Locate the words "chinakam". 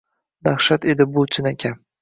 1.37-1.83